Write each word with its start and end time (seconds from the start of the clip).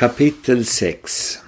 Kapitel 0.00 0.64
6 0.64 1.38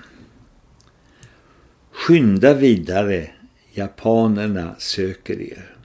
Skynda 1.91 2.55
vidare, 2.55 3.31
japanerna 3.73 4.75
söker 4.79 5.41
er. 5.41 5.77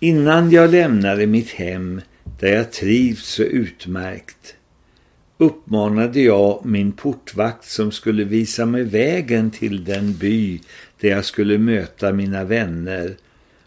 Innan 0.00 0.50
jag 0.50 0.70
lämnade 0.70 1.26
mitt 1.26 1.50
hem 1.50 2.00
där 2.40 2.48
jag 2.48 2.72
trivs 2.72 3.24
så 3.24 3.42
utmärkt 3.42 4.54
uppmanade 5.38 6.20
jag 6.20 6.66
min 6.66 6.92
portvakt 6.92 7.64
som 7.64 7.92
skulle 7.92 8.24
visa 8.24 8.66
mig 8.66 8.84
vägen 8.84 9.50
till 9.50 9.84
den 9.84 10.12
by 10.12 10.60
där 11.00 11.08
jag 11.08 11.24
skulle 11.24 11.58
möta 11.58 12.12
mina 12.12 12.44
vänner 12.44 13.16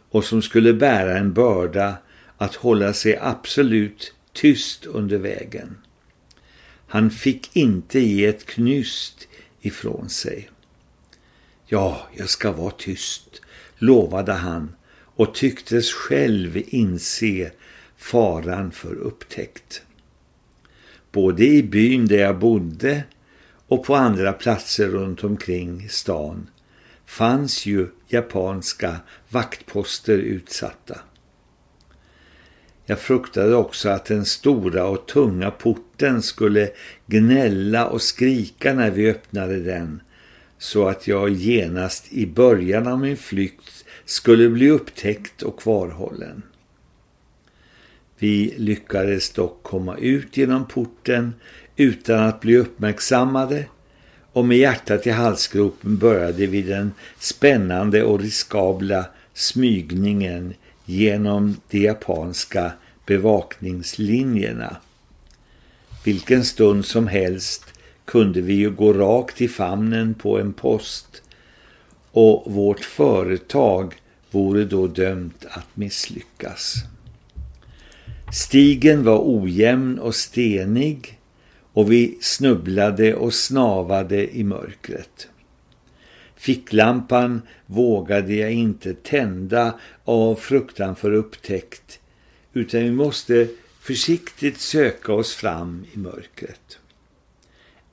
och 0.09 0.23
som 0.23 0.41
skulle 0.41 0.73
bära 0.73 1.17
en 1.17 1.33
börda 1.33 1.97
att 2.37 2.55
hålla 2.55 2.93
sig 2.93 3.17
absolut 3.21 4.13
tyst 4.33 4.85
under 4.85 5.17
vägen. 5.17 5.77
Han 6.93 7.11
fick 7.11 7.55
inte 7.55 7.99
ge 7.99 8.25
ett 8.25 8.45
knyst 8.45 9.27
ifrån 9.61 10.09
sig. 10.09 10.49
Ja, 11.65 12.07
jag 12.15 12.29
ska 12.29 12.51
vara 12.51 12.71
tyst, 12.71 13.41
lovade 13.77 14.33
han 14.33 14.75
och 14.91 15.35
tycktes 15.35 15.91
själv 15.93 16.63
inse 16.67 17.51
faran 17.97 18.71
för 18.71 18.95
upptäckt. 18.95 19.81
Både 21.11 21.45
i 21.45 21.63
byn 21.63 22.07
där 22.07 22.17
jag 22.17 22.39
bodde 22.39 23.03
och 23.67 23.85
på 23.85 23.95
andra 23.95 24.33
platser 24.33 24.87
runt 24.87 25.23
omkring 25.23 25.89
stan 25.89 26.49
fanns 27.05 27.65
ju 27.65 27.87
japanska 28.07 28.95
vaktposter 29.29 30.17
utsatta. 30.17 30.99
Jag 32.85 32.99
fruktade 32.99 33.55
också 33.55 33.89
att 33.89 34.05
den 34.05 34.25
stora 34.25 34.85
och 34.85 35.07
tunga 35.07 35.51
porten 35.51 36.21
skulle 36.21 36.69
gnälla 37.07 37.87
och 37.87 38.01
skrika 38.01 38.73
när 38.73 38.91
vi 38.91 39.09
öppnade 39.09 39.59
den 39.59 40.01
så 40.57 40.87
att 40.87 41.07
jag 41.07 41.29
genast 41.29 42.13
i 42.13 42.27
början 42.27 42.87
av 42.87 42.99
min 42.99 43.17
flykt 43.17 43.85
skulle 44.05 44.49
bli 44.49 44.69
upptäckt 44.69 45.41
och 45.41 45.59
kvarhållen. 45.59 46.41
Vi 48.17 48.53
lyckades 48.57 49.29
dock 49.29 49.63
komma 49.63 49.97
ut 49.97 50.37
genom 50.37 50.67
porten 50.67 51.33
utan 51.75 52.19
att 52.19 52.41
bli 52.41 52.57
uppmärksammade 52.57 53.65
och 54.33 54.45
med 54.45 54.57
hjärtat 54.57 55.07
i 55.07 55.09
halsgropen 55.09 55.97
började 55.97 56.45
vi 56.45 56.61
den 56.61 56.91
spännande 57.19 58.03
och 58.03 58.19
riskabla 58.19 59.05
smygningen 59.33 60.53
genom 60.85 61.57
de 61.69 61.79
japanska 61.79 62.71
bevakningslinjerna. 63.05 64.77
Vilken 66.05 66.45
stund 66.45 66.85
som 66.85 67.07
helst 67.07 67.65
kunde 68.05 68.41
vi 68.41 68.53
ju 68.53 68.71
gå 68.71 68.93
rakt 68.93 69.41
i 69.41 69.47
famnen 69.47 70.13
på 70.13 70.39
en 70.39 70.53
post 70.53 71.21
och 72.11 72.51
vårt 72.53 72.85
företag 72.85 73.93
vore 74.31 74.65
då 74.65 74.87
dömt 74.87 75.45
att 75.49 75.67
misslyckas. 75.73 76.75
Stigen 78.33 79.03
var 79.03 79.21
ojämn 79.23 79.99
och 79.99 80.15
stenig 80.15 81.19
och 81.73 81.91
vi 81.91 82.17
snubblade 82.21 83.15
och 83.15 83.33
snavade 83.33 84.35
i 84.37 84.43
mörkret. 84.43 85.27
Ficklampan 86.43 87.41
vågade 87.65 88.35
jag 88.35 88.51
inte 88.51 88.93
tända 88.93 89.79
av 90.03 90.35
fruktan 90.35 90.95
för 90.95 91.11
upptäckt 91.13 91.99
utan 92.53 92.81
vi 92.81 92.91
måste 92.91 93.47
försiktigt 93.79 94.59
söka 94.59 95.13
oss 95.13 95.33
fram 95.33 95.85
i 95.93 95.97
mörkret. 95.97 96.79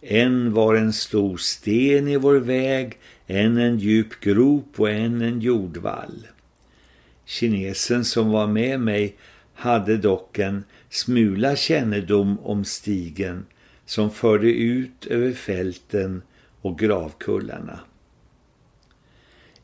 En 0.00 0.52
var 0.52 0.74
en 0.74 0.92
stor 0.92 1.36
sten 1.36 2.08
i 2.08 2.16
vår 2.16 2.34
väg, 2.34 2.98
en 3.26 3.58
en 3.58 3.78
djup 3.78 4.20
grop 4.20 4.80
och 4.80 4.90
en 4.90 5.22
en 5.22 5.40
jordvall. 5.40 6.26
Kinesen 7.24 8.04
som 8.04 8.30
var 8.30 8.46
med 8.46 8.80
mig 8.80 9.16
hade 9.54 9.96
dock 9.96 10.38
en 10.38 10.64
smula 10.88 11.56
kännedom 11.56 12.38
om 12.38 12.64
stigen 12.64 13.46
som 13.84 14.10
förde 14.10 14.52
ut 14.52 15.06
över 15.06 15.32
fälten 15.32 16.22
och 16.60 16.78
gravkullarna. 16.78 17.80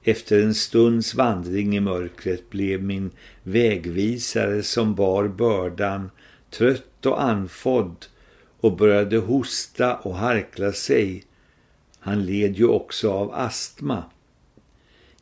Efter 0.09 0.43
en 0.43 0.55
stunds 0.55 1.15
vandring 1.15 1.77
i 1.77 1.81
mörkret 1.81 2.51
blev 2.51 2.83
min 2.83 3.11
vägvisare 3.43 4.63
som 4.63 4.95
bar 4.95 5.29
bördan 5.29 6.11
trött 6.51 7.07
och 7.07 7.23
anfodd 7.23 8.07
och 8.61 8.77
började 8.77 9.17
hosta 9.17 9.97
och 9.97 10.17
harkla 10.17 10.73
sig. 10.73 11.25
Han 11.99 12.27
led 12.27 12.57
ju 12.57 12.67
också 12.67 13.13
av 13.13 13.35
astma. 13.35 14.05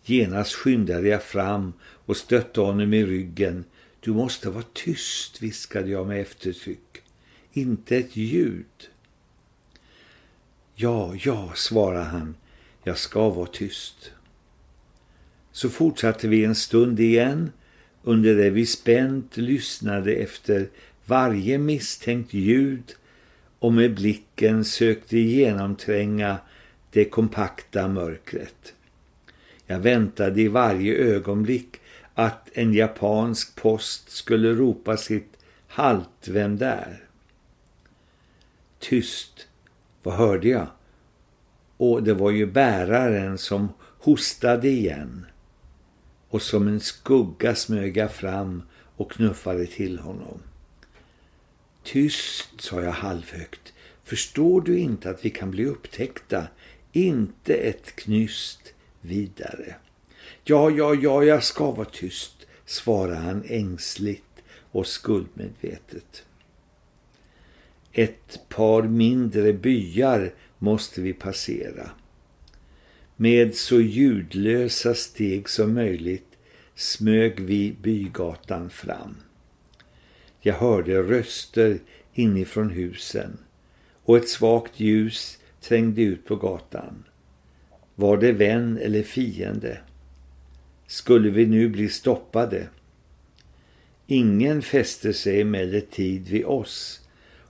Genast 0.05 0.53
skyndade 0.53 1.09
jag 1.09 1.23
fram 1.23 1.73
och 1.83 2.17
stötte 2.17 2.61
honom 2.61 2.95
i 2.95 3.07
ryggen. 3.07 3.65
Du 4.01 4.13
måste 4.13 4.51
vara 4.51 4.65
tyst, 4.73 5.43
viskade 5.43 5.91
jag 5.91 6.07
med 6.07 6.21
eftertryck. 6.21 7.03
Inte 7.53 7.97
ett 7.97 8.17
ljud. 8.17 8.89
Ja, 10.75 11.15
ja, 11.19 11.53
svarade 11.55 12.05
han. 12.05 12.35
Jag 12.83 12.99
ska 12.99 13.29
vara 13.29 13.47
tyst. 13.47 14.14
Så 15.55 15.69
fortsatte 15.69 16.29
vi 16.29 16.45
en 16.45 16.55
stund 16.55 17.01
igen 17.01 17.53
under 18.03 18.35
det 18.35 18.51
vi 18.51 18.67
spänt 18.67 19.37
lyssnade 19.37 20.13
efter 20.13 20.69
varje 21.05 21.59
misstänkt 21.59 22.35
ljud 22.35 22.95
och 23.59 23.73
med 23.73 23.95
blicken 23.95 24.65
sökte 24.65 25.19
genomtränga 25.19 26.39
det 26.91 27.05
kompakta 27.05 27.89
mörkret. 27.89 28.75
Jag 29.67 29.79
väntade 29.79 30.41
i 30.41 30.49
varje 30.49 30.95
ögonblick 30.95 31.77
att 32.15 32.49
en 32.53 32.75
japansk 32.75 33.57
post 33.57 34.11
skulle 34.11 34.53
ropa 34.53 34.97
sitt 34.97 35.37
halt, 35.67 36.29
vem 36.29 36.57
där? 36.57 37.05
Tyst, 38.79 39.49
vad 40.03 40.15
hörde 40.15 40.49
jag? 40.49 40.67
Och 41.77 42.03
det 42.03 42.15
var 42.15 42.31
ju 42.31 42.47
bäraren 42.47 43.39
som 43.39 43.69
hostade 43.99 44.69
igen 44.69 45.27
och 46.35 46.43
som 46.43 46.69
en 46.69 46.81
skugga 46.81 47.55
smög 47.55 47.97
jag 47.97 48.13
fram 48.13 48.63
och 48.97 49.13
knuffade 49.13 49.67
till 49.67 49.99
honom. 49.99 50.41
Tyst, 51.83 52.61
sa 52.61 52.83
jag 52.83 52.93
halvhögt. 52.93 53.73
Förstår 54.05 54.61
du 54.61 54.79
inte 54.79 55.11
att 55.11 55.25
vi 55.25 55.31
kan 55.31 55.51
bli 55.51 55.67
upptäckta? 55.67 56.47
Inte 56.93 57.55
ett 57.55 57.97
knyst 57.97 58.75
vidare. 59.01 59.75
Ja, 60.45 60.71
ja, 60.71 60.95
ja, 60.95 61.25
jag 61.25 61.45
ska 61.45 61.71
vara 61.71 61.89
tyst, 61.93 62.47
svarade 62.65 63.17
han 63.17 63.45
ängsligt 63.47 64.43
och 64.71 64.87
skuldmedvetet. 64.87 66.25
Ett 67.93 68.41
par 68.49 68.83
mindre 68.83 69.53
byar 69.53 70.35
måste 70.59 71.01
vi 71.01 71.13
passera. 71.13 71.91
Med 73.17 73.55
så 73.55 73.81
ljudlösa 73.81 74.95
steg 74.95 75.49
som 75.49 75.75
möjligt 75.75 76.39
smög 76.75 77.41
vi 77.41 77.77
bygatan 77.83 78.71
fram. 78.71 79.17
Jag 80.41 80.55
hörde 80.55 81.03
röster 81.03 81.79
inifrån 82.15 82.71
husen 82.71 83.39
och 84.05 84.17
ett 84.17 84.29
svagt 84.29 84.81
ljus 84.81 85.39
trängde 85.61 86.03
ut 86.03 86.25
på 86.25 86.37
gatan. 86.37 87.05
Var 87.95 88.17
det 88.17 88.33
vän 88.33 88.79
eller 88.79 89.03
fiende? 89.03 89.79
Skulle 90.87 91.31
vi 91.31 91.47
nu 91.47 91.69
bli 91.69 91.89
stoppade? 91.89 92.69
Ingen 94.07 94.63
fäste 94.63 95.13
sig 95.13 95.41
emellertid 95.41 96.29
vid 96.29 96.45
oss 96.45 97.01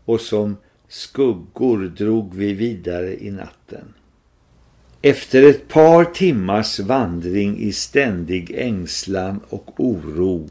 och 0.04 0.20
som 0.20 0.56
skuggor 0.88 1.78
drog 1.78 2.34
vi 2.34 2.52
vidare 2.52 3.24
i 3.24 3.30
natten. 3.30 3.94
Efter 5.06 5.42
ett 5.42 5.68
par 5.68 6.04
timmars 6.04 6.80
vandring 6.80 7.58
i 7.58 7.72
ständig 7.72 8.50
ängslan 8.54 9.40
och 9.48 9.80
oro 9.80 10.50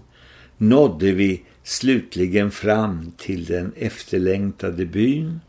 nådde 0.58 1.12
vi 1.12 1.44
slutligen 1.64 2.52
fram 2.52 3.12
till 3.18 3.46
den 3.46 3.74
efterlängtade 3.76 4.86
byn 4.86 5.40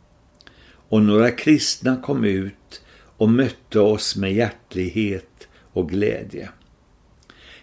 och 0.89 1.03
några 1.03 1.31
kristna 1.31 1.97
kom 1.97 2.25
ut 2.25 2.83
och 3.17 3.29
mötte 3.29 3.81
oss 3.81 4.17
med 4.17 4.35
hjärtlighet 4.35 5.49
och 5.73 5.91
glädje. 5.91 6.49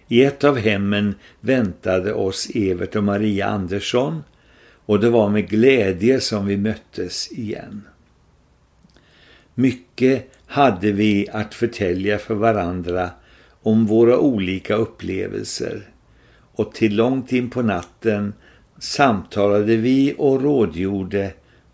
I 0.07 0.23
ett 0.23 0.43
av 0.43 0.57
hemmen 0.57 1.15
väntade 1.39 2.13
oss 2.13 2.49
Evert 2.53 2.95
och 2.95 3.03
Maria 3.03 3.47
Andersson 3.47 4.23
och 4.85 4.99
det 4.99 5.09
var 5.09 5.29
med 5.29 5.49
glädje 5.49 6.19
som 6.19 6.45
vi 6.45 6.57
möttes 6.57 7.31
igen. 7.31 7.81
Mycket 9.55 10.31
hade 10.51 10.91
vi 10.91 11.27
att 11.31 11.53
förtälja 11.53 12.17
för 12.17 12.35
varandra 12.35 13.09
om 13.61 13.85
våra 13.85 14.19
olika 14.19 14.75
upplevelser 14.75 15.81
och 16.55 16.73
till 16.73 16.95
långt 16.95 17.31
in 17.31 17.49
på 17.49 17.61
natten 17.61 18.33
samtalade 18.79 19.75
vi 19.75 20.15
och 20.17 20.41
rådgjorde 20.41 21.33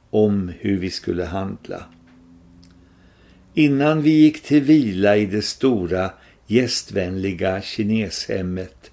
om 0.10 0.52
hur 0.60 0.78
vi 0.78 0.90
skulle 0.90 1.26
handla. 1.26 1.84
Innan 3.54 4.02
vi 4.02 4.10
gick 4.10 4.44
till 4.44 4.64
vila 4.64 5.18
i 5.18 5.26
det 5.26 5.42
stora 5.42 6.12
gästvänliga 6.48 7.62
kineshemmet 7.62 8.92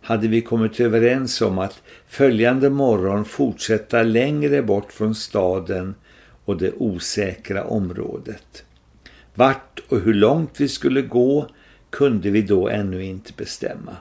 hade 0.00 0.28
vi 0.28 0.40
kommit 0.40 0.80
överens 0.80 1.40
om 1.40 1.58
att 1.58 1.82
följande 2.06 2.70
morgon 2.70 3.24
fortsätta 3.24 4.02
längre 4.02 4.62
bort 4.62 4.92
från 4.92 5.14
staden 5.14 5.94
och 6.44 6.58
det 6.58 6.72
osäkra 6.72 7.64
området. 7.64 8.65
Vart 9.36 9.80
och 9.88 10.00
hur 10.00 10.14
långt 10.14 10.60
vi 10.60 10.68
skulle 10.68 11.02
gå 11.02 11.48
kunde 11.90 12.30
vi 12.30 12.42
då 12.42 12.68
ännu 12.68 13.04
inte 13.04 13.32
bestämma. 13.32 13.96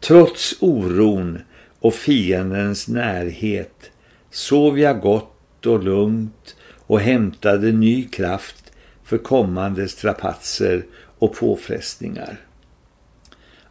Trots 0.00 0.54
oron 0.60 1.38
och 1.80 1.94
fiendens 1.94 2.88
närhet 2.88 3.90
sov 4.30 4.78
jag 4.78 5.00
gott 5.00 5.66
och 5.66 5.84
lugnt 5.84 6.56
och 6.86 7.00
hämtade 7.00 7.72
ny 7.72 8.04
kraft 8.04 8.72
för 9.04 9.18
kommande 9.18 9.88
strapatser 9.88 10.84
och 11.18 11.34
påfrestningar. 11.34 12.40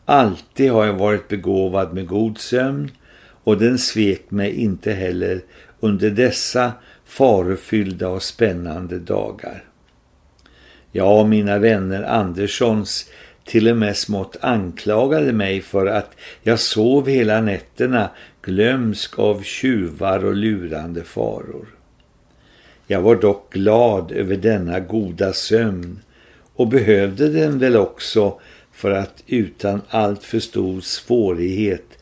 Alltid 0.06 0.72
har 0.72 0.86
jag 0.86 0.94
varit 0.94 1.28
begåvad 1.28 1.94
med 1.94 2.08
god 2.08 2.38
sömn 2.38 2.92
och 3.44 3.58
den 3.58 3.78
svek 3.78 4.32
mig 4.32 4.56
inte 4.56 4.92
heller 4.92 5.42
under 5.80 6.10
dessa 6.10 6.72
farofyllda 7.12 8.10
och 8.10 8.24
spännande 8.24 9.00
dagar. 9.00 9.64
Ja, 10.92 11.26
mina 11.26 11.58
vänner 11.58 12.04
Anderssons 12.04 13.10
till 13.46 13.68
och 13.68 13.78
med 13.78 13.98
smått 13.98 14.38
anklagade 14.42 15.34
mig 15.34 15.62
för 15.62 15.86
att 15.86 16.16
jag 16.42 16.60
sov 16.60 17.08
hela 17.08 17.42
nätterna 17.42 18.10
glömsk 18.42 19.20
av 19.20 19.44
tjuvar 19.44 20.26
och 20.26 20.36
lurande 20.36 21.04
faror. 21.04 21.68
Jag 22.88 23.02
var 23.02 23.16
dock 23.16 23.54
glad 23.54 24.12
över 24.12 24.36
denna 24.36 24.80
goda 24.80 25.34
sömn 25.34 26.00
och 26.56 26.68
behövde 26.68 27.30
den 27.30 27.60
väl 27.60 27.76
också 27.76 28.40
för 28.72 28.92
att 28.92 29.24
utan 29.28 29.82
allt 29.90 30.24
för 30.24 30.40
stor 30.40 30.82
svårighet 30.82 31.98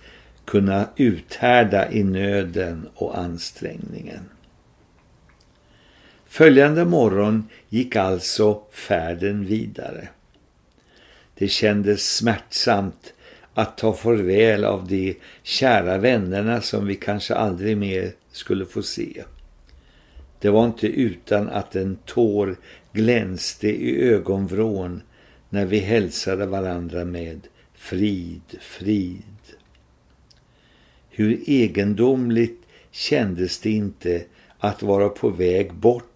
kunna 0.45 0.85
uthärda 0.95 1.91
i 1.91 2.03
nöden 2.03 2.87
och 2.95 3.17
ansträngningen. 3.17 4.29
Följande 6.29 6.85
morgon 6.85 7.49
gick 7.69 7.95
alltså 7.95 8.61
färden 8.71 9.45
vidare. 9.45 10.07
Det 11.33 11.47
kändes 11.47 12.15
smärtsamt 12.15 13.13
att 13.53 13.77
ta 13.77 13.93
farväl 13.93 14.65
av 14.65 14.87
de 14.87 15.17
kära 15.43 15.97
vännerna 15.97 16.61
som 16.61 16.87
vi 16.87 16.95
kanske 16.95 17.35
aldrig 17.35 17.77
mer 17.77 18.11
skulle 18.31 18.65
få 18.65 18.81
se. 18.81 19.23
Det 20.39 20.49
var 20.49 20.65
inte 20.65 20.87
utan 20.87 21.49
att 21.49 21.75
en 21.75 21.97
tår 22.05 22.55
glänste 22.93 23.67
i 23.67 24.01
ögonvrån 24.01 25.01
när 25.49 25.65
vi 25.65 25.79
hälsade 25.79 26.45
varandra 26.45 27.05
med 27.05 27.47
frid, 27.73 28.57
frid. 28.59 29.23
Hur 31.09 31.49
egendomligt 31.49 32.61
kändes 32.91 33.59
det 33.59 33.71
inte 33.71 34.23
att 34.59 34.83
vara 34.83 35.09
på 35.09 35.29
väg 35.29 35.73
bort 35.73 36.08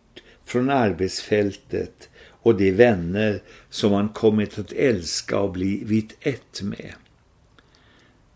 från 0.45 0.69
arbetsfältet 0.69 2.09
och 2.29 2.55
de 2.57 2.71
vänner 2.71 3.41
som 3.69 3.91
man 3.91 4.09
kommit 4.09 4.59
att 4.59 4.71
älska 4.71 5.39
och 5.39 5.51
blivit 5.51 6.17
ett 6.19 6.61
med. 6.61 6.93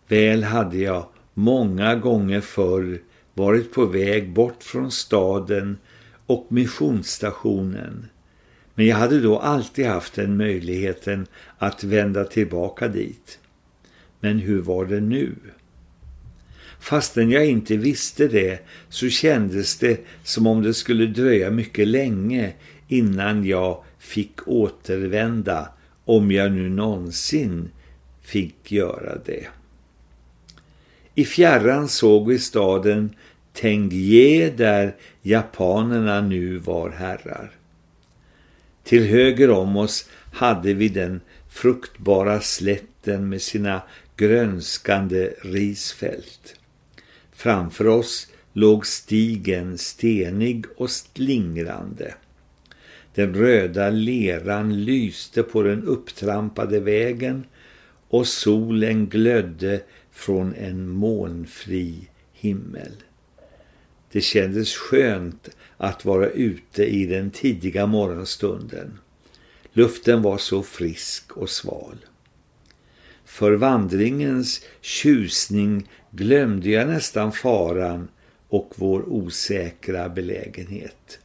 Väl 0.07 0.43
hade 0.43 0.77
jag 0.77 1.05
många 1.33 1.95
gånger 1.95 2.41
förr 2.41 3.01
varit 3.33 3.73
på 3.73 3.85
väg 3.85 4.33
bort 4.33 4.63
från 4.63 4.91
staden 4.91 5.77
och 6.25 6.45
missionsstationen 6.49 8.07
men 8.77 8.85
jag 8.85 8.95
hade 8.95 9.19
då 9.19 9.39
alltid 9.39 9.85
haft 9.85 10.13
den 10.13 10.37
möjligheten 10.37 11.27
att 11.57 11.83
vända 11.83 12.23
tillbaka 12.23 12.87
dit. 12.87 13.39
Men 14.19 14.39
hur 14.39 14.61
var 14.61 14.85
det 14.85 14.99
nu? 14.99 15.35
Fastän 16.79 17.31
jag 17.31 17.45
inte 17.45 17.77
visste 17.77 18.27
det 18.27 18.59
så 18.89 19.09
kändes 19.09 19.77
det 19.77 20.05
som 20.23 20.47
om 20.47 20.63
det 20.63 20.73
skulle 20.73 21.05
dröja 21.05 21.51
mycket 21.51 21.87
länge 21.87 22.53
innan 22.87 23.45
jag 23.45 23.83
fick 23.99 24.47
återvända 24.47 25.69
om 26.05 26.31
jag 26.31 26.51
nu 26.51 26.69
någonsin 26.69 27.69
fick 28.21 28.71
göra 28.71 29.17
det. 29.25 29.47
I 31.15 31.25
fjärran 31.25 31.87
såg 31.87 32.27
vi 32.27 32.39
staden 32.39 33.15
Tengye 33.53 34.49
där 34.49 34.95
japanerna 35.21 36.21
nu 36.21 36.57
var 36.57 36.89
herrar. 36.89 37.51
Till 38.83 39.03
höger 39.03 39.49
om 39.49 39.77
oss 39.77 40.09
hade 40.33 40.73
vi 40.73 40.89
den 40.89 41.21
fruktbara 41.49 42.41
slätten 42.41 43.29
med 43.29 43.41
sina 43.41 43.81
grönskande 44.17 45.33
risfält. 45.41 46.55
Framför 47.37 47.87
oss 47.87 48.27
låg 48.53 48.87
stigen 48.87 49.77
stenig 49.77 50.65
och 50.77 50.89
slingrande. 50.91 52.15
Den 53.13 53.33
röda 53.33 53.89
leran 53.89 54.85
lyste 54.85 55.43
på 55.43 55.61
den 55.63 55.83
upptrampade 55.83 56.79
vägen 56.79 57.45
och 58.07 58.27
solen 58.27 59.07
glödde 59.07 59.81
från 60.11 60.55
en 60.55 60.89
molnfri 60.89 62.09
himmel. 62.33 62.91
Det 64.11 64.21
kändes 64.21 64.75
skönt 64.75 65.49
att 65.77 66.05
vara 66.05 66.29
ute 66.29 66.85
i 66.85 67.05
den 67.05 67.31
tidiga 67.31 67.85
morgonstunden. 67.85 68.99
Luften 69.73 70.21
var 70.21 70.37
så 70.37 70.63
frisk 70.63 71.37
och 71.37 71.49
sval. 71.49 71.97
För 73.37 73.51
vandringens 73.51 74.61
tjusning 74.81 75.89
glömde 76.11 76.69
jag 76.69 76.87
nästan 76.87 77.31
faran 77.31 78.07
och 78.47 78.73
vår 78.75 79.09
osäkra 79.09 80.09
belägenhet. 80.09 81.19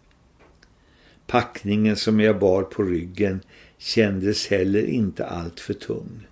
Packningen 1.26 1.96
som 1.96 2.20
jag 2.20 2.38
bar 2.38 2.62
på 2.62 2.82
ryggen 2.82 3.40
kändes 3.78 4.46
heller 4.46 4.86
inte 4.86 5.26
allt 5.26 5.60
för 5.60 5.74
tung. 5.74 6.26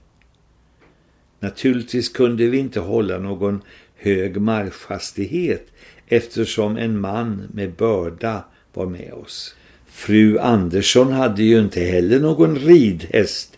Naturligtvis 1.39 2.09
kunde 2.09 2.47
vi 2.47 2.59
inte 2.59 2.81
hålla 2.81 3.19
någon 3.19 3.63
hög 3.97 4.41
marschhastighet 4.41 5.67
eftersom 6.07 6.77
en 6.77 7.01
man 7.01 7.49
med 7.53 7.73
börda 7.73 8.45
var 8.73 8.87
med 8.87 9.13
oss. 9.13 9.57
Fru 9.87 10.39
Andersson 10.39 11.13
hade 11.13 11.43
ju 11.43 11.61
inte 11.61 11.81
heller 11.81 12.21
någon 12.21 12.57
ridhäst 12.57 13.50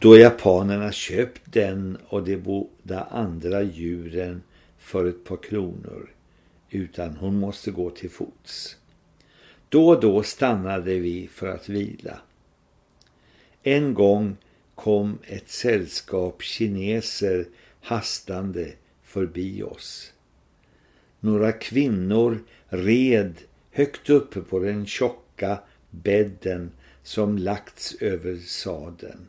då 0.00 0.16
japanerna 0.16 0.92
köpt 0.92 1.42
den 1.44 1.98
och 2.08 2.24
de 2.24 2.36
båda 2.36 3.02
andra 3.02 3.62
djuren 3.62 4.42
för 4.78 5.04
ett 5.04 5.24
par 5.24 5.36
kronor 5.36 6.10
utan 6.70 7.16
hon 7.16 7.38
måste 7.38 7.70
gå 7.70 7.90
till 7.90 8.10
fots. 8.10 8.76
Då 9.68 9.88
och 9.88 10.00
då 10.00 10.22
stannade 10.22 10.98
vi 10.98 11.28
för 11.32 11.48
att 11.48 11.68
vila. 11.68 12.18
En 13.62 13.94
gång 13.94 14.36
kom 14.74 15.18
ett 15.22 15.48
sällskap 15.48 16.42
kineser 16.42 17.46
hastande 17.80 18.72
förbi 19.02 19.62
oss. 19.62 20.12
Några 21.20 21.52
kvinnor 21.52 22.44
red 22.68 23.34
högt 23.70 24.10
uppe 24.10 24.40
på 24.40 24.58
den 24.58 24.86
tjocka 24.86 25.58
bädden 25.90 26.70
som 27.02 27.38
lagts 27.38 27.94
över 27.94 28.36
saden. 28.36 29.26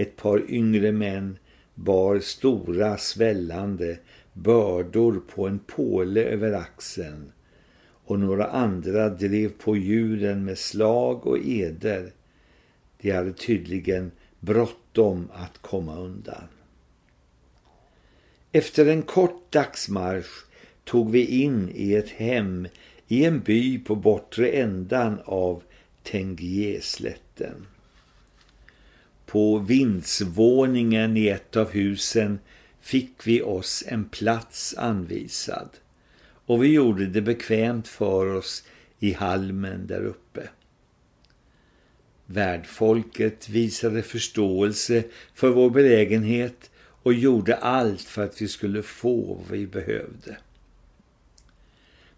Ett 0.00 0.16
par 0.16 0.50
yngre 0.50 0.92
män 0.92 1.38
bar 1.74 2.18
stora 2.18 2.98
svällande 2.98 3.98
bördor 4.32 5.22
på 5.34 5.46
en 5.46 5.58
påle 5.58 6.22
över 6.22 6.52
axeln 6.52 7.32
och 8.04 8.18
några 8.18 8.46
andra 8.46 9.08
drev 9.08 9.48
på 9.48 9.76
djuren 9.76 10.44
med 10.44 10.58
slag 10.58 11.26
och 11.26 11.38
eder. 11.44 12.12
De 13.00 13.10
hade 13.10 13.32
tydligen 13.32 14.10
bråttom 14.40 15.28
att 15.32 15.58
komma 15.58 15.98
undan. 15.98 16.48
Efter 18.52 18.86
en 18.86 19.02
kort 19.02 19.52
dagsmarsch 19.52 20.44
tog 20.84 21.10
vi 21.10 21.26
in 21.26 21.70
i 21.74 21.94
ett 21.94 22.10
hem 22.10 22.68
i 23.08 23.24
en 23.24 23.40
by 23.40 23.78
på 23.78 23.96
bortre 23.96 24.48
ändan 24.48 25.18
av 25.24 25.62
Tengieslätten. 26.02 27.66
På 29.28 29.58
vindsvåningen 29.58 31.16
i 31.16 31.28
ett 31.28 31.56
av 31.56 31.70
husen 31.70 32.38
fick 32.80 33.26
vi 33.26 33.42
oss 33.42 33.84
en 33.86 34.04
plats 34.04 34.74
anvisad 34.78 35.68
och 36.46 36.62
vi 36.62 36.72
gjorde 36.72 37.06
det 37.06 37.22
bekvämt 37.22 37.88
för 37.88 38.26
oss 38.26 38.64
i 38.98 39.12
halmen 39.12 39.86
där 39.86 40.04
uppe. 40.04 40.48
Värdfolket 42.26 43.48
visade 43.48 44.02
förståelse 44.02 45.04
för 45.34 45.50
vår 45.50 45.70
belägenhet 45.70 46.70
och 47.02 47.14
gjorde 47.14 47.56
allt 47.56 48.02
för 48.02 48.24
att 48.24 48.42
vi 48.42 48.48
skulle 48.48 48.82
få 48.82 49.34
vad 49.34 49.58
vi 49.58 49.66
behövde. 49.66 50.36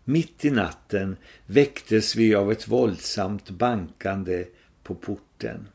Mitt 0.04 0.44
i 0.44 0.50
natten 0.50 1.16
väcktes 1.46 2.16
vi 2.16 2.34
av 2.34 2.52
ett 2.52 2.68
våldsamt 2.68 3.50
bankande 3.50 4.44
på 4.82 4.94
porten. 4.94 5.68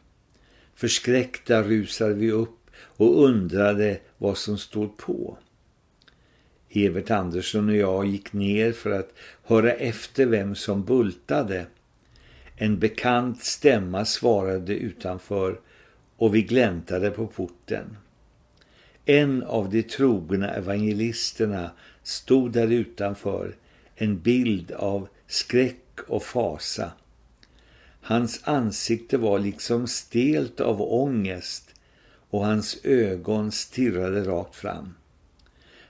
Förskräckta 0.75 1.63
rusade 1.63 2.13
vi 2.13 2.31
upp 2.31 2.69
och 2.77 3.25
undrade 3.25 3.99
vad 4.17 4.37
som 4.37 4.57
stod 4.57 4.97
på. 4.97 5.37
Evert 6.69 7.11
Andersson 7.11 7.69
och 7.69 7.75
jag 7.75 8.05
gick 8.05 8.33
ner 8.33 8.71
för 8.71 8.91
att 8.91 9.13
höra 9.43 9.71
efter 9.71 10.25
vem 10.25 10.55
som 10.55 10.83
bultade. 10.83 11.65
En 12.55 12.79
bekant 12.79 13.43
stämma 13.43 14.05
svarade 14.05 14.73
utanför 14.73 15.59
och 16.17 16.35
vi 16.35 16.41
gläntade 16.41 17.11
på 17.11 17.27
porten. 17.27 17.97
En 19.05 19.43
av 19.43 19.69
de 19.69 19.83
trogna 19.83 20.49
evangelisterna 20.49 21.71
stod 22.03 22.51
där 22.51 22.67
utanför, 22.67 23.55
en 23.95 24.19
bild 24.19 24.71
av 24.71 25.07
skräck 25.27 25.99
och 26.07 26.23
fasa. 26.23 26.91
Hans 28.07 28.41
ansikte 28.43 29.17
var 29.17 29.39
liksom 29.39 29.87
stelt 29.87 30.59
av 30.59 30.81
ångest 30.81 31.73
och 32.29 32.45
hans 32.45 32.77
ögon 32.83 33.51
stirrade 33.51 34.23
rakt 34.23 34.55
fram. 34.55 34.95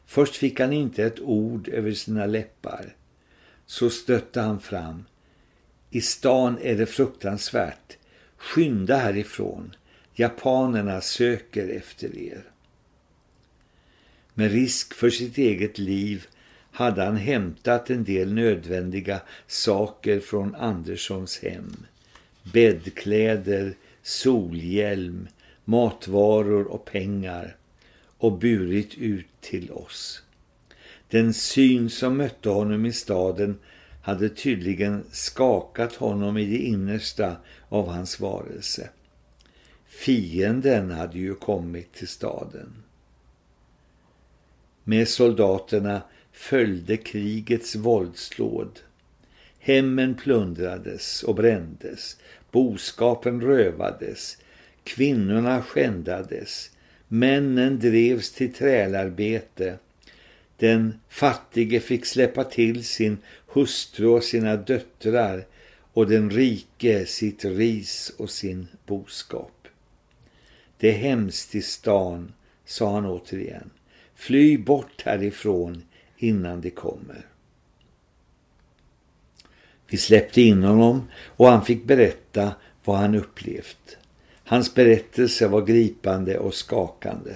Först 0.05 0.36
fick 0.36 0.60
han 0.60 0.74
inte 0.74 1.03
ett 1.03 1.19
ord 1.19 1.67
över 1.67 1.91
sina 1.91 2.25
läppar. 2.25 2.95
Så 3.65 3.89
stötte 3.89 4.41
han 4.41 4.60
fram. 4.60 5.05
I 5.89 6.01
stan 6.01 6.57
är 6.62 6.75
det 6.75 6.86
fruktansvärt. 6.86 7.98
Skynda 8.38 8.95
härifrån. 8.98 9.75
Japanerna 10.13 11.01
söker 11.01 11.67
efter 11.67 12.17
er. 12.17 12.43
Med 14.34 14.51
risk 14.51 14.93
för 14.93 15.10
sitt 15.10 15.38
eget 15.38 15.77
liv 15.77 16.27
hade 16.72 17.03
han 17.03 17.17
hämtat 17.17 17.89
en 17.89 18.03
del 18.03 18.34
nödvändiga 18.34 19.22
saker 19.48 20.19
från 20.19 20.55
Anderssons 20.55 21.39
hem. 21.39 21.75
Bäddkläder, 22.53 23.73
solhjälm, 24.01 25.27
matvaror 25.65 26.65
och 26.65 26.85
pengar 26.85 27.55
och 28.17 28.37
burit 28.37 28.95
ut 28.97 29.27
till 29.41 29.71
oss. 29.71 30.23
Den 31.07 31.33
syn 31.33 31.89
som 31.89 32.17
mötte 32.17 32.49
honom 32.49 32.85
i 32.85 32.93
staden 32.93 33.59
hade 34.01 34.29
tydligen 34.29 35.03
skakat 35.11 35.95
honom 35.95 36.37
i 36.37 36.45
det 36.45 36.57
innersta 36.57 37.35
av 37.69 37.87
hans 37.87 38.19
varelse. 38.19 38.89
Fienden 39.85 40.91
hade 40.91 41.19
ju 41.19 41.35
kommit 41.35 41.93
till 41.93 42.07
staden. 42.07 42.83
Med 44.83 45.07
soldaterna 45.07 46.01
följde 46.31 46.97
krigets 46.97 47.75
våldslåd. 47.75 48.79
Hemmen 49.65 50.15
plundrades 50.15 51.24
och 51.24 51.36
brändes, 51.36 52.17
boskapen 52.51 53.41
rövades, 53.41 54.38
kvinnorna 54.84 55.62
skändades, 55.62 56.72
männen 57.07 57.79
drevs 57.79 58.31
till 58.31 58.53
trälarbete. 58.53 59.77
Den 60.57 61.00
fattige 61.10 61.79
fick 61.79 62.05
släppa 62.05 62.43
till 62.43 62.84
sin 62.84 63.17
hustru 63.48 64.07
och 64.07 64.24
sina 64.24 64.55
döttrar 64.55 65.45
och 65.93 66.10
den 66.10 66.29
rike 66.29 67.05
sitt 67.05 67.45
ris 67.45 68.13
och 68.17 68.29
sin 68.29 68.67
boskap. 68.86 69.67
Det 70.77 70.89
är 70.89 70.98
hemskt 70.98 71.55
i 71.55 71.62
stan, 71.62 72.34
sa 72.65 72.93
han 72.93 73.05
återigen. 73.05 73.69
Fly 74.15 74.57
bort 74.57 75.01
härifrån 75.05 75.84
innan 76.17 76.62
det 76.62 76.69
kommer. 76.69 77.25
Vi 79.89 79.97
släppte 79.97 80.41
in 80.41 80.63
honom 80.63 81.07
och 81.27 81.47
han 81.47 81.65
fick 81.65 81.85
berätta 81.85 82.51
vad 82.83 82.97
han 82.97 83.15
upplevt. 83.15 83.97
Hans 84.43 84.75
berättelse 84.75 85.47
var 85.47 85.61
gripande 85.61 86.37
och 86.37 86.53
skakande. 86.53 87.31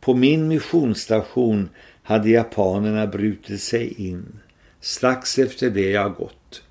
På 0.00 0.14
min 0.14 0.48
missionsstation 0.48 1.68
hade 2.02 2.30
japanerna 2.30 3.06
brutit 3.06 3.62
sig 3.62 4.08
in 4.08 4.38
strax 4.80 5.38
efter 5.38 5.70
det 5.70 5.90
jag 5.90 6.14
gått. 6.14 6.62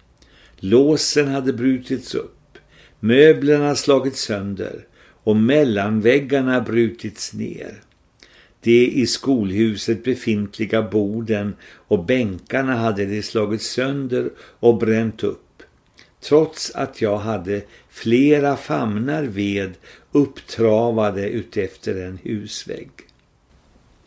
Låsen 0.58 1.28
hade 1.28 1.54
brutits 1.54 2.16
upp, 2.16 2.58
möblerna 3.00 3.76
slagits 3.76 4.22
sönder 4.22 4.88
och 5.24 5.36
mellanväggarna 5.36 6.62
brutits 6.62 7.34
ner. 7.34 7.82
De 8.66 8.88
i 8.88 9.08
skolhuset 9.08 10.04
befintliga 10.04 10.82
borden 10.82 11.56
och 11.64 12.06
bänkarna 12.06 12.76
hade 12.76 13.06
de 13.06 13.24
slagit 13.24 13.62
sönder 13.62 14.30
och 14.40 14.78
bränt 14.78 15.24
upp. 15.24 15.64
Trots 16.22 16.72
att 16.76 17.02
jag 17.02 17.18
hade 17.18 17.62
flera 17.90 18.58
famnar 18.58 19.24
ved 19.24 19.74
upptravade 20.12 21.30
utefter 21.30 22.06
en 22.06 22.18
husvägg. 22.24 22.90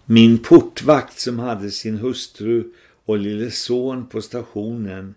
Min 0.04 0.38
portvakt 0.38 1.18
som 1.18 1.38
hade 1.38 1.70
sin 1.70 1.98
hustru 1.98 2.64
och 3.04 3.18
lille 3.18 3.50
son 3.50 4.06
på 4.06 4.22
stationen 4.22 5.14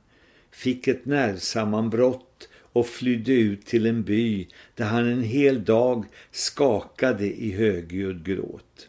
fick 0.51 0.87
ett 0.87 1.05
nervsammanbrott 1.05 2.49
och 2.73 2.87
flydde 2.87 3.33
ut 3.33 3.65
till 3.65 3.85
en 3.85 4.03
by 4.03 4.47
där 4.75 4.85
han 4.85 5.07
en 5.07 5.23
hel 5.23 5.63
dag 5.63 6.05
skakade 6.31 7.25
i 7.25 7.51
högljudd 7.51 8.25
gråt. 8.25 8.87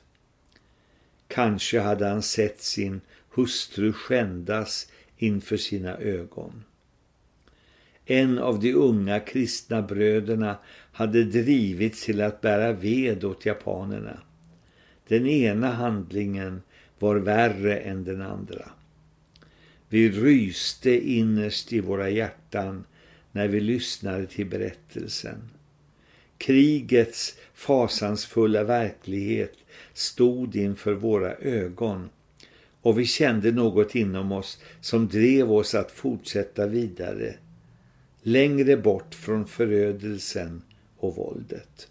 Kanske 1.32 1.80
hade 1.80 2.06
han 2.06 2.22
sett 2.22 2.62
sin 2.62 3.00
hustru 3.34 3.92
skändas 3.92 4.88
inför 5.16 5.56
sina 5.56 5.96
ögon. 5.96 6.64
En 8.04 8.38
av 8.38 8.60
de 8.60 8.74
unga 8.74 9.20
kristna 9.20 9.82
bröderna 9.82 10.58
hade 10.92 11.24
drivits 11.24 12.04
till 12.04 12.20
att 12.20 12.40
bära 12.40 12.72
ved 12.72 13.24
åt 13.24 13.46
japanerna. 13.46 14.20
Den 15.08 15.26
ena 15.26 15.70
handlingen 15.70 16.62
var 16.98 17.16
värre 17.16 17.78
än 17.78 18.04
den 18.04 18.22
andra. 18.22 18.70
Vi 19.88 20.10
ryste 20.10 21.10
innerst 21.10 21.72
i 21.72 21.80
våra 21.80 22.10
hjärtan 22.10 22.84
när 23.32 23.48
vi 23.48 23.60
lyssnade 23.60 24.26
till 24.26 24.46
berättelsen. 24.46 25.50
Krigets 26.38 27.34
fasansfulla 27.54 28.64
verklighet 28.64 29.61
stod 29.94 30.56
inför 30.56 30.92
våra 30.92 31.34
ögon 31.34 32.08
och 32.82 32.98
vi 32.98 33.06
kände 33.06 33.52
något 33.52 33.94
inom 33.94 34.32
oss 34.32 34.58
som 34.80 35.08
drev 35.08 35.52
oss 35.52 35.74
att 35.74 35.90
fortsätta 35.90 36.66
vidare, 36.66 37.34
längre 38.22 38.76
bort 38.76 39.14
från 39.14 39.46
förödelsen 39.46 40.62
och 40.98 41.16
våldet. 41.16 41.88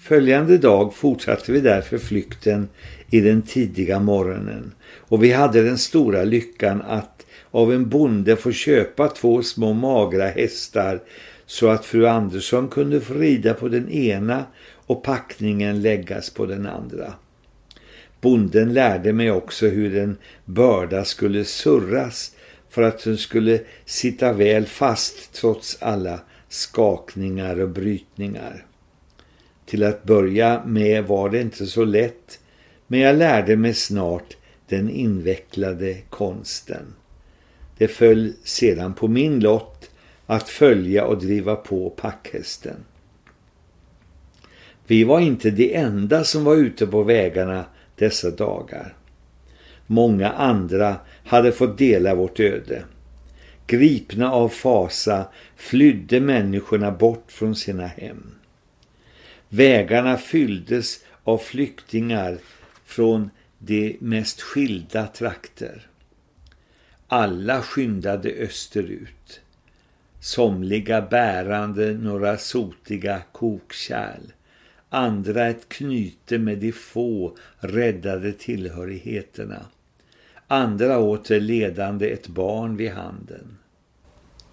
Följande 0.00 0.58
dag 0.58 0.94
fortsatte 0.94 1.52
vi 1.52 1.60
därför 1.60 1.98
flykten 1.98 2.68
i 3.10 3.20
den 3.20 3.42
tidiga 3.42 4.00
morgonen 4.00 4.72
och 4.96 5.24
vi 5.24 5.32
hade 5.32 5.62
den 5.62 5.78
stora 5.78 6.24
lyckan 6.24 6.82
att 6.82 7.26
av 7.50 7.72
en 7.72 7.88
bonde 7.88 8.36
få 8.36 8.52
köpa 8.52 9.08
två 9.08 9.42
små 9.42 9.72
magra 9.72 10.28
hästar 10.28 11.00
så 11.46 11.68
att 11.68 11.84
fru 11.84 12.06
Andersson 12.06 12.68
kunde 12.68 13.00
få 13.00 13.14
rida 13.14 13.54
på 13.54 13.68
den 13.68 13.88
ena 13.88 14.44
och 14.90 15.02
packningen 15.02 15.82
läggas 15.82 16.30
på 16.30 16.46
den 16.46 16.66
andra. 16.66 17.14
Bonden 18.20 18.74
lärde 18.74 19.12
mig 19.12 19.30
också 19.30 19.66
hur 19.66 19.98
en 19.98 20.16
börda 20.44 21.04
skulle 21.04 21.44
surras 21.44 22.36
för 22.68 22.82
att 22.82 23.04
den 23.04 23.18
skulle 23.18 23.60
sitta 23.84 24.32
väl 24.32 24.66
fast 24.66 25.32
trots 25.32 25.78
alla 25.80 26.20
skakningar 26.48 27.60
och 27.60 27.68
brytningar. 27.68 28.66
Till 29.66 29.84
att 29.84 30.04
börja 30.04 30.62
med 30.66 31.04
var 31.04 31.30
det 31.30 31.40
inte 31.40 31.66
så 31.66 31.84
lätt, 31.84 32.40
men 32.86 33.00
jag 33.00 33.16
lärde 33.16 33.56
mig 33.56 33.74
snart 33.74 34.36
den 34.68 34.90
invecklade 34.90 35.96
konsten. 36.08 36.94
Det 37.78 37.88
föll 37.88 38.32
sedan 38.44 38.94
på 38.94 39.08
min 39.08 39.40
lott 39.40 39.90
att 40.26 40.48
följa 40.48 41.06
och 41.06 41.18
driva 41.18 41.56
på 41.56 41.90
packhästen. 41.90 42.76
Vi 44.90 45.04
var 45.04 45.20
inte 45.20 45.50
de 45.50 45.74
enda 45.74 46.24
som 46.24 46.44
var 46.44 46.56
ute 46.56 46.86
på 46.86 47.02
vägarna 47.02 47.64
dessa 47.96 48.30
dagar. 48.30 48.94
Många 49.86 50.30
andra 50.30 50.96
hade 51.24 51.52
fått 51.52 51.78
dela 51.78 52.14
vårt 52.14 52.40
öde. 52.40 52.84
Gripna 53.66 54.32
av 54.32 54.48
fasa 54.48 55.28
flydde 55.56 56.20
människorna 56.20 56.90
bort 56.90 57.32
från 57.32 57.56
sina 57.56 57.86
hem. 57.86 58.34
Vägarna 59.48 60.16
fylldes 60.16 61.00
av 61.24 61.38
flyktingar 61.38 62.38
från 62.84 63.30
de 63.58 63.96
mest 64.00 64.40
skilda 64.40 65.06
trakter. 65.06 65.86
Alla 67.06 67.62
skyndade 67.62 68.30
österut. 68.30 69.40
Somliga 70.20 71.02
bärande 71.02 71.92
några 71.92 72.38
sotiga 72.38 73.22
kokkärl 73.32 74.22
andra 74.90 75.46
ett 75.46 75.68
knyte 75.68 76.38
med 76.38 76.58
de 76.58 76.72
få 76.72 77.36
räddade 77.58 78.32
tillhörigheterna. 78.32 79.66
andra 80.46 80.98
åter 80.98 81.40
ledande 81.40 82.10
ett 82.10 82.28
barn 82.28 82.76
vid 82.76 82.90
handen. 82.90 83.58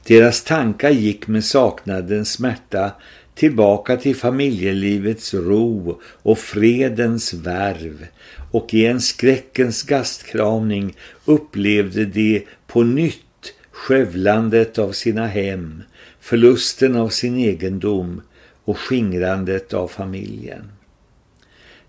Deras 0.08 0.44
tankar 0.44 0.90
gick 0.90 1.28
med 1.28 1.46
saknadens 1.46 2.32
smärta 2.32 2.92
tillbaka 3.36 3.98
till 3.98 4.16
familjelivets 4.16 5.34
ro 5.34 6.02
och 6.04 6.38
fredens 6.38 7.34
värv 7.34 8.08
och 8.52 8.74
i 8.74 8.86
en 8.86 9.02
skräckens 9.02 9.84
gastkramning 9.84 10.96
upplevde 11.26 12.06
de 12.06 12.46
på 12.68 12.84
nytt 12.84 13.54
skövlandet 13.72 14.80
av 14.80 14.92
sina 14.92 15.28
hem, 15.28 15.84
förlusten 16.20 16.96
av 16.96 17.10
sin 17.10 17.38
egendom 17.38 18.22
och 18.68 18.78
skingrandet 18.78 19.74
av 19.74 19.88
familjen. 19.88 20.72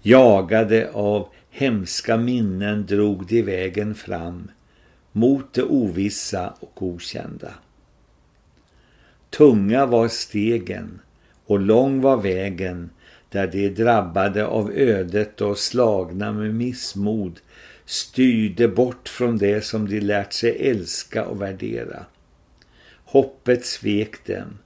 Jagade 0.03 0.91
av 0.93 1.29
hemska 1.51 2.17
minnen 2.17 2.87
drog 2.87 3.27
de 3.27 3.43
vägen 3.43 3.95
fram 3.95 4.51
mot 5.13 5.55
det 5.55 5.63
ovissa 5.63 6.55
och 6.61 6.83
okända. 6.83 7.55
Tunga 9.31 9.87
var 9.87 10.09
stegen 10.09 11.01
och 11.47 11.61
lång 11.61 12.01
var 12.01 12.17
vägen 12.17 12.91
där 13.29 13.47
de 13.47 13.69
drabbade 13.69 14.47
av 14.47 14.73
ödet 14.73 15.41
och 15.41 15.59
slagna 15.59 16.33
med 16.33 16.55
missmod 16.55 17.41
styrde 17.85 18.69
bort 18.69 19.09
från 19.09 19.39
det 19.39 19.65
som 19.65 19.89
de 19.89 20.01
lärt 20.01 20.33
sig 20.33 20.71
älska 20.71 21.25
och 21.25 21.43
värdera. 21.43 22.07
Hoppet 23.05 23.67
svek 23.67 24.27
dem 24.27 24.59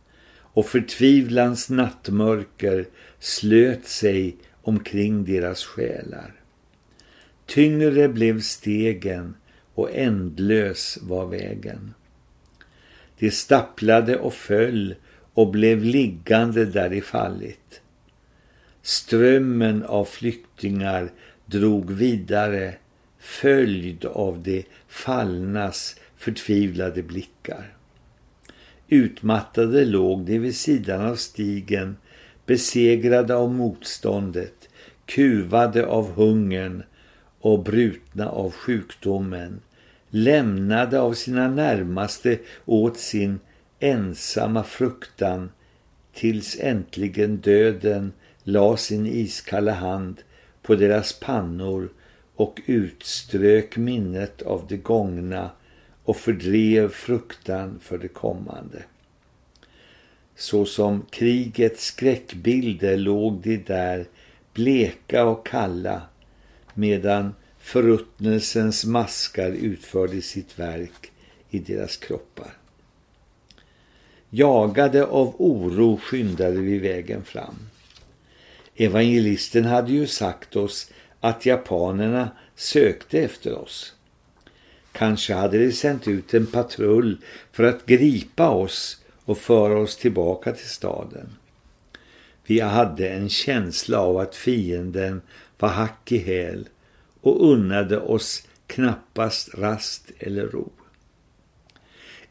och 0.52 0.66
förtvivlans 0.66 1.70
nattmörker 1.70 2.86
slöt 3.18 3.86
sig 3.86 4.36
omkring 4.62 5.24
deras 5.24 5.64
själar. 5.64 6.34
Tyngre 7.46 8.08
blev 8.08 8.40
stegen 8.40 9.34
och 9.74 9.94
ändlös 9.94 10.98
var 11.02 11.26
vägen. 11.26 11.94
De 13.18 13.30
stapplade 13.30 14.18
och 14.18 14.34
föll 14.34 14.94
och 15.34 15.50
blev 15.50 15.84
liggande 15.84 16.64
där 16.64 16.92
i 16.92 17.00
fallit. 17.00 17.80
Strömmen 18.82 19.82
av 19.82 20.04
flyktingar 20.04 21.10
drog 21.46 21.90
vidare 21.90 22.74
följd 23.18 24.04
av 24.04 24.42
de 24.42 24.64
fallnas 24.88 25.96
förtvivlade 26.16 27.02
blickar. 27.02 27.76
Utmattade 28.92 29.84
låg 29.84 30.20
de 30.24 30.38
vid 30.38 30.56
sidan 30.56 31.06
av 31.06 31.16
stigen, 31.16 31.96
besegrade 32.46 33.34
av 33.34 33.54
motståndet, 33.54 34.68
kuvade 35.06 35.86
av 35.86 36.12
hungern 36.12 36.82
och 37.40 37.62
brutna 37.62 38.28
av 38.28 38.50
sjukdomen, 38.50 39.60
lämnade 40.10 41.00
av 41.00 41.12
sina 41.12 41.48
närmaste 41.48 42.38
åt 42.64 42.98
sin 42.98 43.40
ensamma 43.80 44.64
fruktan 44.64 45.50
tills 46.14 46.56
äntligen 46.60 47.36
döden 47.36 48.12
la 48.42 48.76
sin 48.76 49.06
iskalla 49.06 49.72
hand 49.72 50.20
på 50.62 50.74
deras 50.74 51.12
pannor 51.12 51.88
och 52.36 52.60
utströk 52.66 53.76
minnet 53.76 54.42
av 54.42 54.66
det 54.68 54.76
gångna 54.76 55.50
och 56.04 56.16
fördrev 56.16 56.88
fruktan 56.88 57.78
för 57.82 57.98
det 57.98 58.08
kommande. 58.08 58.82
Så 60.36 60.64
som 60.64 61.06
krigets 61.10 61.84
skräckbilder 61.84 62.96
låg 62.96 63.40
de 63.42 63.56
där 63.56 64.06
bleka 64.52 65.24
och 65.24 65.46
kalla 65.46 66.02
medan 66.74 67.34
förruttnelsens 67.58 68.84
maskar 68.84 69.50
utförde 69.50 70.22
sitt 70.22 70.58
verk 70.58 71.12
i 71.50 71.58
deras 71.58 71.96
kroppar. 71.96 72.56
Jagade 74.30 75.04
av 75.06 75.34
oro 75.38 75.96
skyndade 75.96 76.58
vi 76.58 76.78
vägen 76.78 77.24
fram. 77.24 77.56
Evangelisten 78.76 79.64
hade 79.64 79.92
ju 79.92 80.06
sagt 80.06 80.56
oss 80.56 80.90
att 81.20 81.46
japanerna 81.46 82.30
sökte 82.56 83.18
efter 83.18 83.54
oss. 83.58 83.94
Kanske 84.92 85.34
hade 85.34 85.58
de 85.58 85.72
sänt 85.72 86.08
ut 86.08 86.34
en 86.34 86.46
patrull 86.46 87.18
för 87.52 87.64
att 87.64 87.86
gripa 87.86 88.48
oss 88.48 89.02
och 89.24 89.38
föra 89.38 89.78
oss 89.78 89.96
tillbaka 89.96 90.52
till 90.52 90.68
staden. 90.68 91.28
Vi 92.46 92.60
hade 92.60 93.08
en 93.08 93.28
känsla 93.28 93.98
av 93.98 94.18
att 94.18 94.36
fienden 94.36 95.20
var 95.58 95.68
hack 95.68 96.12
i 96.12 96.18
häl 96.18 96.68
och 97.20 97.52
unnade 97.52 97.98
oss 97.98 98.48
knappast 98.66 99.54
rast 99.54 100.10
eller 100.18 100.46
ro. 100.46 100.70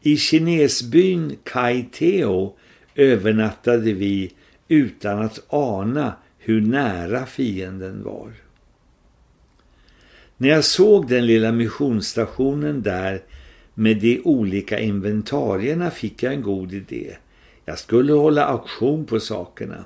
I 0.00 0.16
kinesbyn 0.16 1.36
Kaiteo 1.44 2.56
övernattade 2.94 3.92
vi 3.92 4.32
utan 4.68 5.22
att 5.22 5.44
ana 5.48 6.14
hur 6.38 6.60
nära 6.60 7.26
fienden 7.26 8.02
var. 8.04 8.32
När 10.42 10.48
jag 10.48 10.64
såg 10.64 11.08
den 11.08 11.26
lilla 11.26 11.52
missionsstationen 11.52 12.82
där 12.82 13.22
med 13.74 13.96
de 13.96 14.20
olika 14.24 14.78
inventarierna 14.78 15.90
fick 15.90 16.22
jag 16.22 16.32
en 16.32 16.42
god 16.42 16.72
idé. 16.72 17.16
Jag 17.64 17.78
skulle 17.78 18.12
hålla 18.12 18.44
auktion 18.44 19.04
på 19.04 19.20
sakerna. 19.20 19.84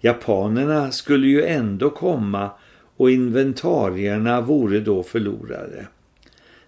Japanerna 0.00 0.92
skulle 0.92 1.26
ju 1.26 1.44
ändå 1.44 1.90
komma 1.90 2.50
och 2.96 3.10
inventarierna 3.10 4.40
vore 4.40 4.80
då 4.80 5.02
förlorade. 5.02 5.86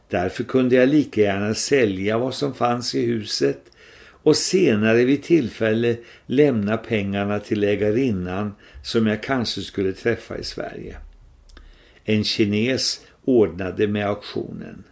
Därför 0.09 0.45
kunde 0.45 0.77
jag 0.77 0.89
lika 0.89 1.21
gärna 1.21 1.55
sälja 1.55 2.19
vad 2.19 2.35
som 2.35 2.55
fanns 2.55 2.95
i 2.95 3.07
huset 3.07 3.63
och 4.07 4.37
senare 4.37 5.05
vid 5.05 5.23
tillfälle 5.23 5.97
lämna 6.27 6.77
pengarna 6.77 7.39
till 7.39 7.65
ägarinnan 7.65 8.55
som 8.83 9.07
jag 9.07 9.23
kanske 9.23 9.61
skulle 9.61 9.93
träffa 9.93 10.39
i 10.39 10.45
Sverige. 10.45 10.97
En 12.05 12.25
kines 12.25 13.01
ordnade 13.25 13.89
med 13.89 14.07
auktionen. 14.07 14.85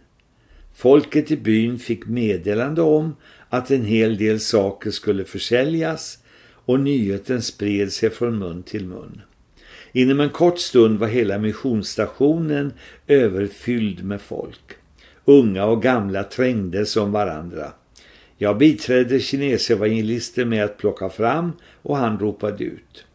Folket 0.73 1.31
i 1.31 1.37
byn 1.37 1.79
fick 1.79 2.05
meddelande 2.07 2.81
om 2.81 3.15
att 3.49 3.71
en 3.71 3.85
hel 3.85 4.17
del 4.17 4.39
saker 4.39 4.91
skulle 4.91 5.25
försäljas 5.25 6.17
och 6.65 6.79
nyheten 6.79 7.41
spred 7.41 7.93
sig 7.93 8.09
från 8.09 8.39
mun 8.39 8.63
till 8.63 8.85
mun. 8.85 9.21
Inom 9.91 10.19
en 10.19 10.29
kort 10.29 10.59
stund 10.59 10.99
var 10.99 11.07
hela 11.07 11.37
missionsstationen 11.37 12.73
överfylld 13.07 14.03
med 14.03 14.21
folk. 14.21 14.73
Unga 15.25 15.65
och 15.65 15.81
gamla 15.81 16.23
trängdes 16.23 16.97
om 16.97 17.11
varandra. 17.11 17.71
Jag 18.37 18.57
biträdde 18.57 19.19
kinesevangelister 19.19 20.45
med 20.45 20.63
att 20.63 20.77
plocka 20.77 21.09
fram 21.09 21.51
och 21.81 21.97
han 21.97 22.19
ropade 22.19 22.63
ut. 22.63 23.05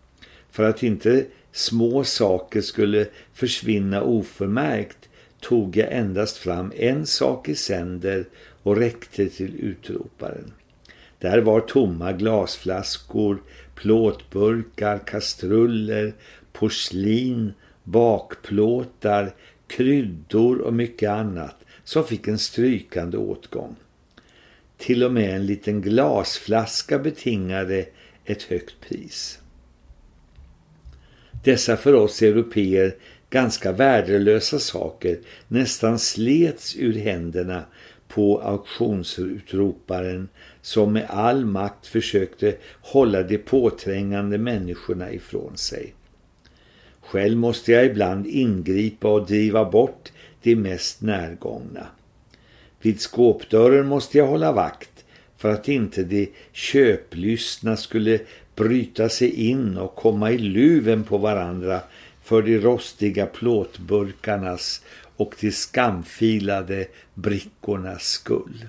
För 0.50 0.64
att 0.64 0.83
inte 0.83 1.26
små 1.52 2.04
saker 2.04 2.61
skulle 2.61 3.07
försvinna 3.35 4.02
oförmärkt 4.02 5.07
tog 5.40 5.77
jag 5.77 5.92
endast 5.92 6.37
fram 6.37 6.72
en 6.77 7.07
sak 7.07 7.48
i 7.48 7.55
sänder 7.55 8.24
och 8.62 8.77
räckte 8.77 9.29
till 9.29 9.61
utroparen. 9.61 10.53
Där 11.18 11.38
var 11.38 11.61
tomma 11.61 12.12
glasflaskor, 12.12 13.42
plåtburkar, 13.74 14.98
kastruller, 14.98 16.12
porslin, 16.53 17.53
bakplåtar, 17.85 19.35
kryddor 19.66 20.59
och 20.59 20.74
mycket 20.74 21.11
annat 21.11 21.57
som 21.85 22.05
fick 22.05 22.29
en 22.29 22.38
strykande 22.38 23.16
åtgång. 23.16 23.77
Till 24.77 25.05
och 25.05 25.12
med 25.12 25.35
en 25.35 25.46
liten 25.46 25.83
glasflaska 25.83 26.98
betingade 26.98 27.87
ett 28.24 28.42
högt 28.42 28.81
pris. 28.81 29.38
Dessa 31.44 31.77
för 31.77 31.94
oss 31.94 32.22
europeer 32.22 32.94
ganska 33.30 33.72
värdelösa 33.72 34.58
saker 34.58 35.18
nästan 35.48 35.98
slets 35.98 36.76
ur 36.76 36.94
händerna 36.94 37.62
på 38.08 38.40
auktionsutroparen 38.40 40.28
som 40.62 40.92
med 40.92 41.06
all 41.08 41.44
makt 41.44 41.86
försökte 41.86 42.54
hålla 42.80 43.22
de 43.22 43.38
påträngande 43.38 44.38
människorna 44.38 45.12
ifrån 45.12 45.56
sig. 45.56 45.94
Själv 47.00 47.38
måste 47.38 47.72
jag 47.72 47.86
ibland 47.86 48.26
ingripa 48.26 49.08
och 49.08 49.26
driva 49.26 49.64
bort 49.64 50.12
de 50.42 50.56
mest 50.56 51.02
närgångna. 51.02 51.86
Vid 52.80 53.00
skåpdörren 53.00 53.86
måste 53.86 54.18
jag 54.18 54.26
hålla 54.26 54.52
vakt 54.52 55.04
för 55.36 55.48
att 55.48 55.68
inte 55.68 56.04
de 56.04 56.32
köplystna 56.52 57.76
skulle 57.76 58.20
bryta 58.56 59.08
sig 59.08 59.30
in 59.30 59.78
och 59.78 59.94
komma 59.94 60.30
i 60.30 60.38
luven 60.38 61.04
på 61.04 61.18
varandra 61.18 61.80
för 62.28 62.42
de 62.42 62.58
rostiga 62.58 63.26
plåtburkarnas 63.26 64.82
och 65.16 65.34
de 65.40 65.52
skamfilade 65.52 66.86
brickornas 67.14 68.02
skull. 68.02 68.68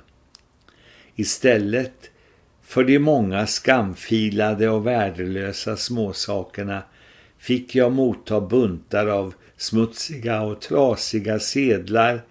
Istället 1.15 2.09
för 2.63 2.83
de 2.83 2.99
många 2.99 3.47
skamfilade 3.47 4.69
och 4.69 4.87
värdelösa 4.87 5.77
småsakerna 5.77 6.83
fick 7.37 7.75
jag 7.75 7.91
motta 7.91 8.41
buntar 8.41 9.07
av 9.07 9.33
smutsiga 9.57 10.41
och 10.41 10.61
trasiga 10.61 11.39
sedlar 11.39 12.21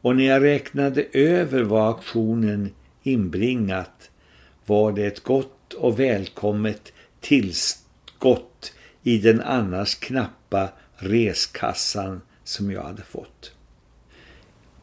och 0.00 0.16
när 0.16 0.24
jag 0.24 0.42
räknade 0.42 1.04
över 1.12 1.62
vad 1.62 1.86
auktionen 1.86 2.70
inbringat 3.02 4.10
var 4.66 4.92
det 4.92 5.06
ett 5.06 5.22
gott 5.22 5.72
och 5.72 6.00
välkommet 6.00 6.92
tillskott 7.20 8.72
i 9.02 9.18
den 9.18 9.40
annars 9.40 9.94
knappa 9.94 10.43
reskassan 10.96 12.20
som 12.44 12.70
jag 12.70 12.82
hade 12.82 13.02
fått. 13.02 13.52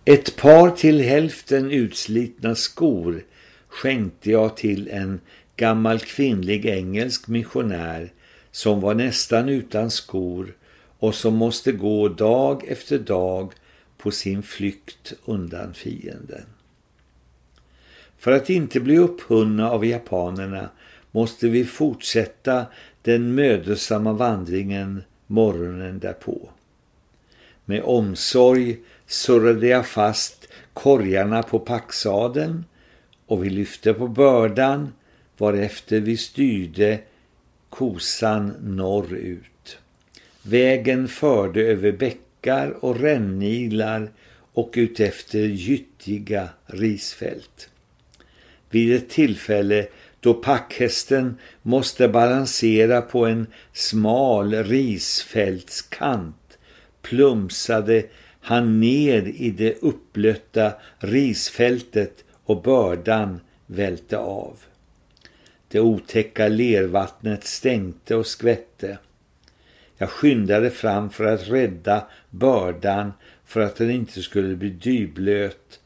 Ett 0.06 0.36
par 0.36 0.70
till 0.70 1.02
hälften 1.02 1.72
utslitna 1.72 2.56
skor 2.56 3.24
skänkte 3.68 4.32
jag 4.32 4.58
till 4.58 4.88
en 4.88 5.20
gammal 5.56 6.00
kvinnlig 6.00 6.66
engelsk 6.66 7.28
missionär 7.28 8.14
som 8.52 8.82
var 8.82 8.94
nästan 8.94 9.50
utan 9.50 9.92
skor 9.92 10.56
och 11.00 11.16
som 11.16 11.36
måste 11.36 11.72
gå 11.72 12.10
dag 12.10 12.64
efter 12.68 13.00
dag 13.00 13.54
på 13.98 14.12
sin 14.12 14.44
flykt 14.44 15.14
undan 15.26 15.74
fienden. 15.74 16.46
För 18.18 18.32
att 18.32 18.50
inte 18.50 18.80
bli 18.80 18.98
upphunna 18.98 19.72
av 19.72 19.86
japanerna 19.86 20.70
måste 21.12 21.50
vi 21.50 21.66
fortsätta 21.66 22.66
den 23.02 23.36
mödosamma 23.36 24.14
vandringen 24.14 25.04
morgonen 25.32 26.00
därpå. 26.00 26.50
Med 27.66 27.84
omsorg 27.84 28.78
surrade 29.08 29.68
jag 29.68 29.88
fast 29.88 30.48
korgarna 30.74 31.44
på 31.44 31.60
packsaden 31.60 32.66
och 33.26 33.46
vi 33.46 33.50
lyfte 33.50 33.94
på 33.94 34.08
bördan 34.08 34.94
varefter 35.38 36.00
vi 36.00 36.18
styrde 36.18 37.00
kosan 37.70 38.54
norrut. 38.62 39.78
Vägen 40.44 41.08
förde 41.08 41.62
över 41.62 41.92
bäckar 41.92 42.86
och 42.86 43.00
rännilar 43.00 44.12
och 44.54 44.74
utefter 44.76 45.40
gyttiga 45.40 46.50
risfält. 46.66 47.70
Vid 48.70 48.96
ett 48.96 49.10
tillfälle 49.10 49.88
då 50.22 50.34
packhästen 50.34 51.38
måste 51.62 52.08
balansera 52.08 53.02
på 53.02 53.26
en 53.26 53.48
smal 53.74 54.54
risfältskant 54.54 56.58
plumsade 57.02 58.04
han 58.42 58.80
ner 58.80 59.34
i 59.36 59.50
det 59.50 59.82
upplötta 59.82 60.74
risfältet 61.00 62.24
och 62.44 62.62
bördan 62.62 63.40
välte 63.66 64.18
av. 64.18 64.58
Det 65.68 65.80
otäcka 65.80 66.48
lervattnet 66.48 67.44
stänkte 67.44 68.16
och 68.16 68.28
skvätte. 68.28 68.98
Jag 69.98 70.10
skyndade 70.10 70.70
fram 70.70 71.10
för 71.10 71.24
att 71.24 71.48
rädda 71.48 72.08
bördan 72.30 73.14
för 73.46 73.62
att 73.62 73.76
den 73.76 73.92
inte 73.92 74.22
skulle 74.22 74.56
bli 74.56 74.70
dyblöt 74.70 75.80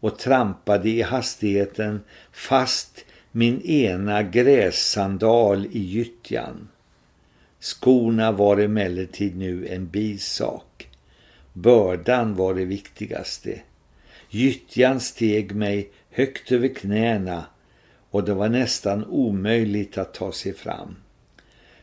och 0.00 0.18
trampade 0.18 0.88
i 0.88 1.02
hastigheten 1.02 2.00
fast 2.32 3.04
min 3.32 3.60
ena 3.60 4.22
grässandal 4.22 5.66
i 5.66 5.78
gyttjan. 5.78 6.68
Skorna 7.60 8.32
var 8.32 8.56
emellertid 8.56 9.36
nu 9.36 9.66
en 9.68 9.86
bisak. 9.86 10.88
Bördan 11.52 12.34
var 12.34 12.54
det 12.54 12.64
viktigaste. 12.64 13.60
Gyttjan 14.30 15.00
steg 15.00 15.54
mig 15.54 15.90
högt 16.10 16.52
över 16.52 16.68
knäna 16.68 17.44
och 18.10 18.24
det 18.24 18.34
var 18.34 18.48
nästan 18.48 19.04
omöjligt 19.04 19.98
att 19.98 20.14
ta 20.14 20.32
sig 20.32 20.52
fram. 20.52 20.96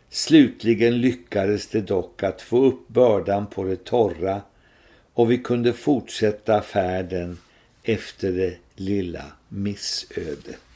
Slutligen 0.09 1.01
lyckades 1.01 1.67
det 1.67 1.81
dock 1.81 2.23
att 2.23 2.41
få 2.41 2.65
upp 2.65 2.87
bördan 2.87 3.47
på 3.47 3.63
det 3.63 3.85
torra 3.85 4.41
och 5.13 5.31
vi 5.31 5.37
kunde 5.37 5.73
fortsätta 5.73 6.61
färden 6.61 7.37
efter 7.83 8.31
det 8.31 8.55
lilla 8.75 9.25
missödet. 9.49 10.68